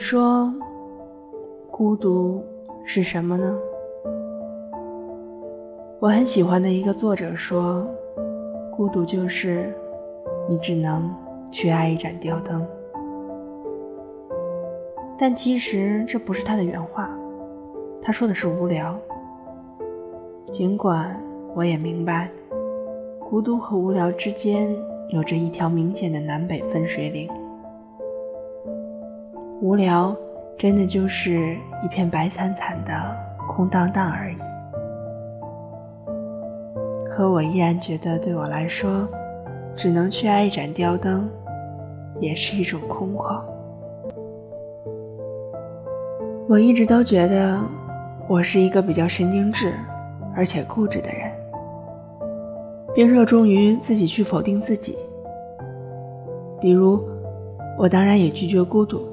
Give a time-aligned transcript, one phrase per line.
[0.00, 0.50] 说，
[1.70, 2.42] 孤独
[2.86, 3.58] 是什么呢？
[6.00, 7.86] 我很喜欢的一个作者说，
[8.74, 9.70] 孤独就是
[10.48, 11.14] 你只能
[11.52, 12.66] 去爱一盏吊灯。
[15.18, 17.10] 但其实这不是他的原话，
[18.02, 18.98] 他说的是无聊。
[20.50, 21.22] 尽管
[21.54, 22.30] 我也明白，
[23.28, 24.74] 孤独和无聊之间
[25.10, 27.30] 有着一条明显的南北分水岭。
[29.62, 30.16] 无聊，
[30.56, 32.92] 真的就是一片白惨惨的
[33.46, 34.36] 空荡荡而已。
[37.06, 39.06] 可我依然觉得，对我来说，
[39.76, 41.28] 只能去爱一盏吊灯，
[42.20, 43.38] 也是一种空旷。
[46.48, 47.60] 我一直都觉得，
[48.26, 49.74] 我是一个比较神经质，
[50.34, 51.30] 而且固执的人，
[52.94, 54.96] 并热衷于自己去否定自己。
[56.62, 56.98] 比如，
[57.76, 59.09] 我当然也拒绝孤独。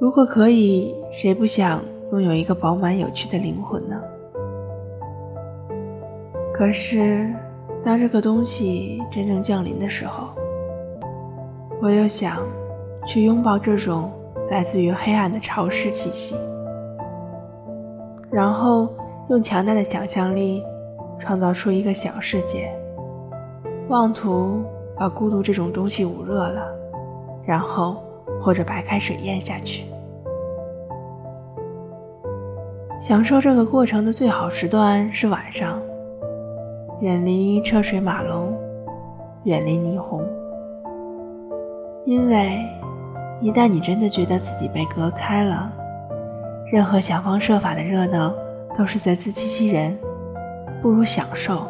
[0.00, 4.00] 如果可以，谁不想拥有一个饱满有趣的灵魂呢？
[6.54, 7.30] 可是，
[7.84, 10.28] 当这个东西真正降临的时候，
[11.82, 12.38] 我又想
[13.04, 14.10] 去拥抱这种
[14.50, 16.34] 来自于黑暗的潮湿气息，
[18.30, 18.88] 然后
[19.28, 20.62] 用强大的想象力
[21.18, 22.72] 创造出一个小世界，
[23.90, 24.62] 妄图
[24.96, 26.66] 把孤独这种东西捂热了，
[27.44, 28.02] 然后。
[28.42, 29.84] 或者白开水咽下去，
[32.98, 35.80] 享受这个过程的最好时段是晚上，
[37.00, 38.52] 远离车水马龙，
[39.44, 40.22] 远离霓虹。
[42.06, 42.58] 因为
[43.40, 45.70] 一旦你真的觉得自己被隔开了，
[46.72, 48.34] 任何想方设法的热闹
[48.76, 49.96] 都是在自欺欺人，
[50.80, 51.66] 不如享受。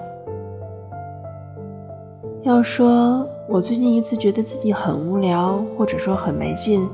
[2.43, 3.27] 要说。
[3.53, 6.89] 我最近一次觉得自己很无聊，或者说很没劲，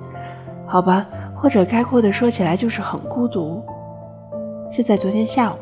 [0.66, 1.06] 好吧，
[1.36, 3.62] 或者概括的说起来就是很孤独，
[4.72, 5.56] 是在昨天下午。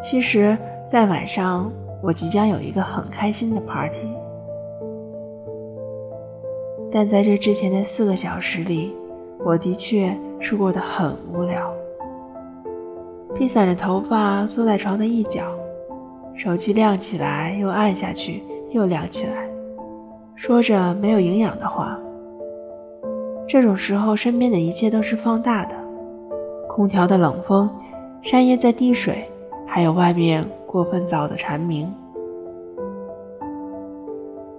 [0.00, 0.56] 其实，
[0.88, 1.68] 在晚上
[2.00, 4.14] 我即将有一个很开心的 party，
[6.92, 8.94] 但在这之前的四个小时里，
[9.44, 11.68] 我的确是过得很无聊，
[13.34, 15.42] 披散着头发缩在床的一角，
[16.36, 18.44] 手机亮起来又暗下去。
[18.70, 19.48] 又亮起来，
[20.34, 21.98] 说着没有营养的话。
[23.48, 25.74] 这种时候，身边的一切都是放大的：
[26.68, 27.70] 空调的冷风，
[28.20, 29.24] 山叶在滴水，
[29.66, 31.90] 还有外面过分早的蝉鸣。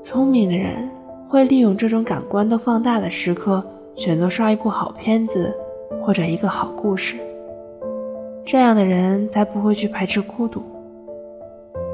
[0.02, 0.90] 聪明的人
[1.28, 3.62] 会利用这种感官都放大的时刻，
[3.96, 5.54] 选择刷一部好片子
[6.02, 7.18] 或者一个好故事。
[8.46, 10.62] 这样的人才不会去排斥孤独。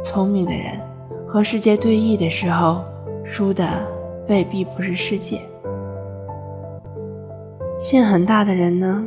[0.03, 0.92] 聪明的人。
[1.33, 2.83] 和世界对弈的时候，
[3.23, 3.67] 输的
[4.29, 5.41] 未必不是世界。
[7.79, 9.03] 心很大的人呢，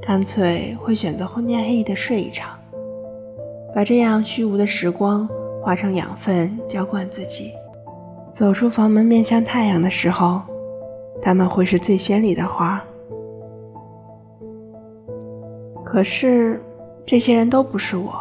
[0.00, 2.56] 干脆会选择昏天黑地的睡一场，
[3.74, 5.28] 把这样虚无的时光
[5.64, 7.50] 化成养分浇灌自己。
[8.32, 10.40] 走出房门面向太阳的时候，
[11.20, 12.80] 他们会是最鲜丽的花。
[15.84, 16.62] 可是，
[17.04, 18.14] 这些人都不是我，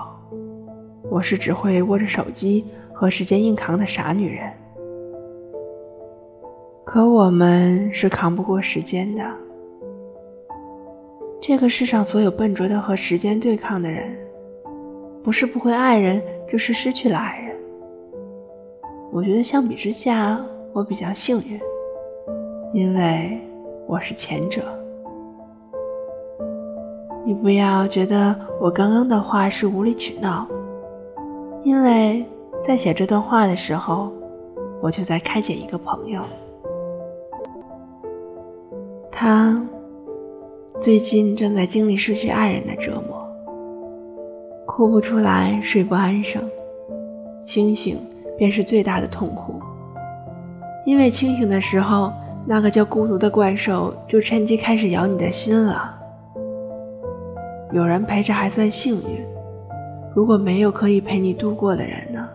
[1.11, 2.65] 我是只会握着手机。
[2.95, 4.49] 和时间硬扛的傻女人，
[6.85, 9.21] 可我们是扛不过时间的。
[11.41, 14.15] 这个世上所有笨拙的和时间对抗的人，
[15.21, 17.53] 不是不会爱人，就是失去了爱人。
[19.11, 20.41] 我觉得相比之下，
[20.71, 21.59] 我比较幸运，
[22.73, 23.37] 因为
[23.87, 24.61] 我是前者。
[27.25, 30.47] 你不要觉得我刚刚的话是无理取闹，
[31.65, 32.25] 因为。
[32.67, 34.11] 在写这段话的时候，
[34.81, 36.23] 我就在开解一个朋友。
[39.11, 39.61] 他
[40.81, 43.23] 最近正在经历失去爱人的折磨，
[44.65, 46.41] 哭不出来，睡不安生，
[47.43, 47.99] 清醒
[48.35, 49.59] 便是最大的痛苦。
[50.87, 52.11] 因为清醒的时候，
[52.47, 55.93] 那个叫孤独的怪兽就趁机开始咬你的心了。
[57.71, 59.23] 有人陪着还算幸运，
[60.15, 62.27] 如果没有可以陪你度过的人呢？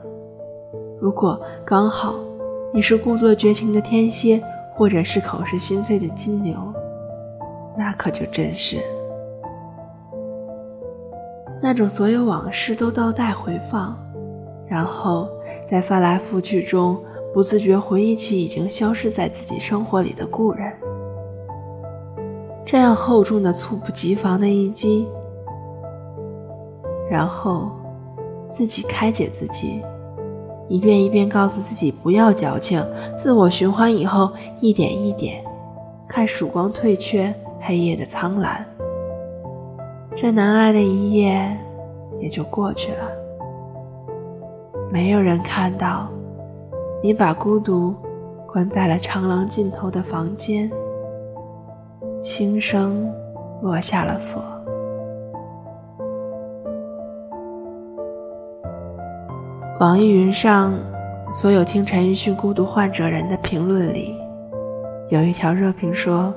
[1.01, 2.15] 如果刚好
[2.75, 4.41] 你是故作绝情的天蝎，
[4.75, 6.55] 或者是口是心非的金牛，
[7.75, 8.77] 那可就真是
[11.63, 13.97] 那种所有往事都倒带回放，
[14.69, 15.27] 然后
[15.67, 16.99] 在翻来覆去中
[17.33, 20.71] 不自觉回忆起已经消失在自己生活里的故人。
[22.63, 25.09] 这样厚重的、猝不及防的一击，
[27.11, 27.71] 然后
[28.49, 29.83] 自己开解自己。
[30.71, 32.81] 一遍一遍告诉自己不要矫情，
[33.19, 34.31] 自我循环以后，
[34.61, 35.45] 一点一点
[36.07, 38.65] 看曙光退却黑夜的苍蓝。
[40.15, 41.59] 这难挨的一夜
[42.21, 42.99] 也就过去了。
[44.93, 46.09] 没有人看到
[47.03, 47.93] 你把孤独
[48.47, 50.71] 关在了长廊尽头的房间，
[52.21, 53.13] 轻声
[53.61, 54.41] 落下了锁。
[59.81, 60.75] 网易云上
[61.33, 64.15] 所有听陈奕迅《孤独患者》人的评论里，
[65.09, 66.35] 有一条热评说：“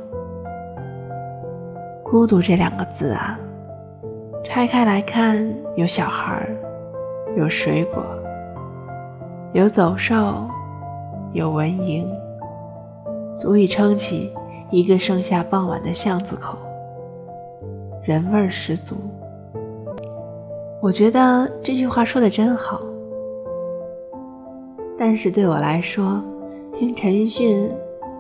[2.02, 3.38] 孤独这两个字啊，
[4.46, 5.46] 拆开来看，
[5.76, 6.48] 有小孩，
[7.36, 8.02] 有水果，
[9.52, 10.48] 有走兽，
[11.34, 12.08] 有蚊蝇，
[13.36, 14.34] 足以撑起
[14.72, 16.58] 一个盛夏傍晚的巷子口，
[18.04, 18.96] 人味儿十足。”
[20.80, 22.80] 我觉得这句话说的真好。
[24.98, 26.24] 但是对我来说，
[26.72, 27.70] 听陈奕迅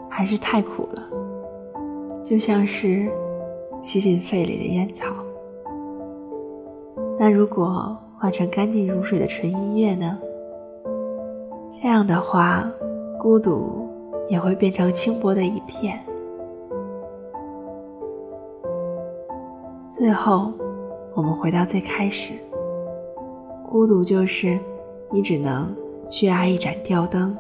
[0.09, 1.03] 还是太苦了，
[2.23, 3.09] 就像是
[3.81, 5.05] 吸进肺里的烟草。
[7.19, 10.17] 那如果换成干净如水的纯音乐呢？
[11.81, 12.69] 这样的话，
[13.19, 13.87] 孤独
[14.27, 15.99] 也会变成轻薄的一片。
[19.89, 20.51] 最后，
[21.13, 22.33] 我们回到最开始，
[23.69, 24.57] 孤独就是
[25.11, 25.82] 你只能。
[26.13, 27.35] 去爱一盏吊灯，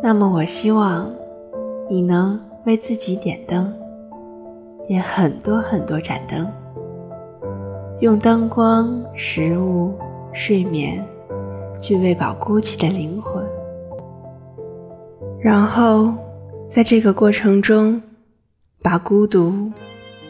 [0.00, 1.12] 那么我希望
[1.90, 3.74] 你能为自己点灯，
[4.86, 6.48] 点很多很多盏灯，
[7.98, 9.92] 用灯光、食物、
[10.32, 11.04] 睡眠
[11.80, 13.44] 去喂饱孤寂的灵魂，
[15.40, 16.14] 然后
[16.68, 18.00] 在这个过程中，
[18.82, 19.52] 把孤独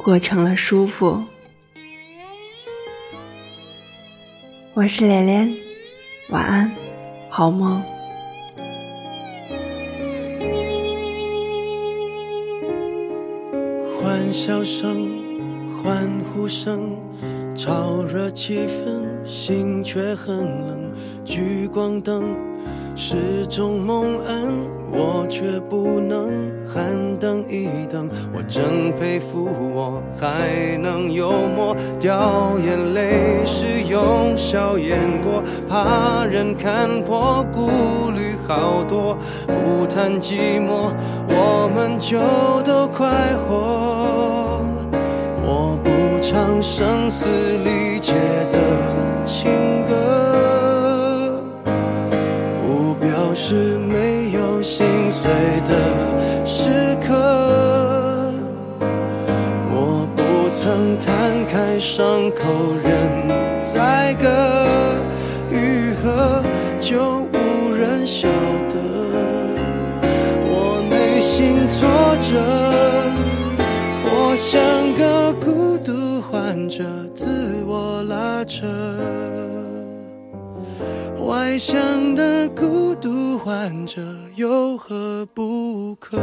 [0.03, 1.21] 过成了舒服。
[4.73, 5.55] 我是连连，
[6.31, 6.71] 晚安。
[7.35, 7.83] 好吗？
[13.99, 15.09] 欢笑声、
[15.83, 16.95] 欢呼声，
[17.55, 20.37] 炒热气氛，心却很
[20.67, 20.93] 冷。
[21.25, 22.37] 聚光灯
[22.95, 24.53] 是种蒙恩，
[24.91, 26.31] 我却不能
[26.73, 28.09] 喊等一等。
[28.35, 39.17] 我真佩服我还能幽默，掉眼泪时用笑掩过，怕人看破，顾虑好多。
[39.47, 40.93] 不谈寂寞，
[41.29, 42.19] 我们就
[42.63, 43.09] 都快
[43.47, 44.61] 活。
[45.45, 45.91] 我不
[46.23, 47.27] 唱声嘶
[47.59, 48.15] 力竭
[48.51, 48.57] 的
[49.25, 50.32] 情歌。
[53.35, 55.31] 是没有心碎
[55.67, 56.69] 的时
[57.01, 57.15] 刻，
[59.71, 60.23] 我不
[60.55, 62.91] 曾摊开伤口任
[63.63, 64.29] 宰割，
[65.51, 66.43] 愈合
[66.79, 68.29] 就无人晓
[68.69, 68.77] 得。
[70.45, 71.89] 我内心挫
[72.21, 72.39] 折，
[74.05, 78.67] 我像个孤独患者，自我拉扯。
[81.53, 84.01] 外向的孤独患者
[84.37, 86.17] 有何不可？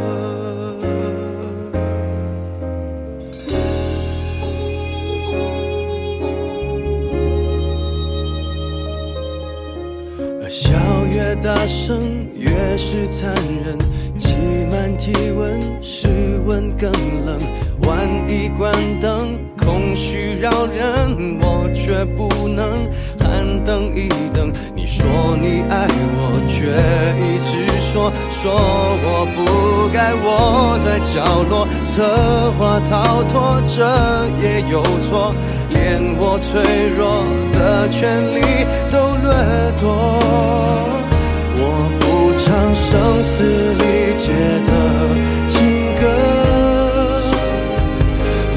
[10.50, 10.72] 笑
[11.14, 13.32] 越大声，越是残
[13.64, 13.78] 忍。
[14.18, 14.34] 挤
[14.72, 16.08] 满体温，室
[16.48, 16.92] 温更
[17.24, 17.38] 冷。
[17.84, 24.52] 万一关灯，空虚扰人，我却不能喊等一等。
[24.90, 25.86] 说你爱
[26.18, 26.66] 我，却
[27.22, 28.42] 一直说说
[29.06, 30.26] 我不该窝
[30.84, 33.78] 在角落，策划逃脱，这
[34.42, 35.32] 也有错，
[35.70, 38.42] 连我脆弱的权利
[38.92, 39.30] 都掠
[39.80, 39.86] 夺。
[41.62, 41.64] 我
[42.00, 42.90] 不唱声
[43.24, 43.36] 嘶
[43.78, 43.84] 力
[44.18, 44.26] 竭
[44.66, 44.70] 的
[45.48, 45.56] 情
[46.02, 46.02] 歌，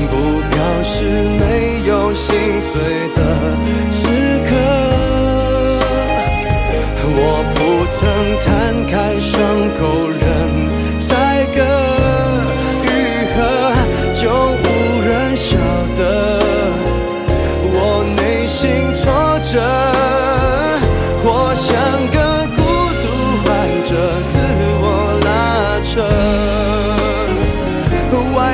[0.09, 0.12] 不
[0.49, 1.05] 表示
[1.39, 1.43] 没
[1.87, 2.73] 有心碎
[3.15, 3.21] 的
[3.91, 4.32] 时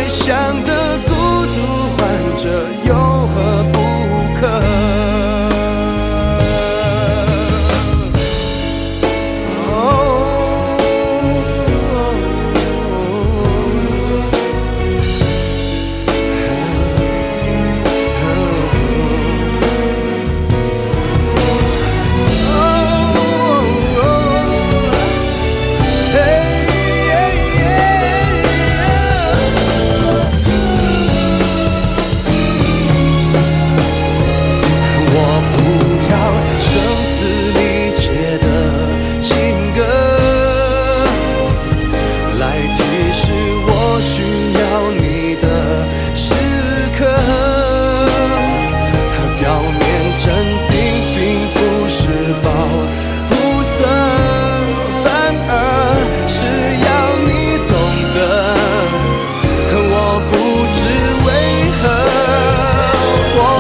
[0.08, 0.67] 想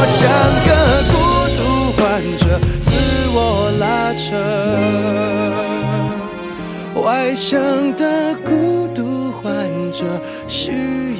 [0.00, 0.22] 我像
[0.64, 0.70] 个
[1.10, 1.12] 孤
[1.58, 1.60] 独
[1.96, 2.42] 患者，
[2.80, 2.86] 自
[3.34, 3.36] 我
[3.80, 4.22] 拉扯。
[7.02, 7.58] 外向
[7.96, 9.50] 的孤独患
[9.90, 10.04] 者
[10.46, 10.70] 需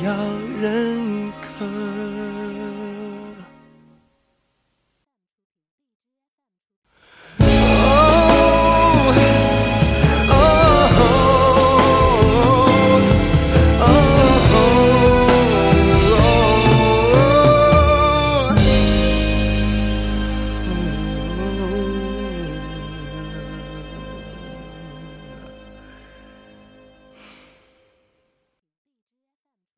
[0.04, 0.14] 要
[0.62, 1.48] 认可。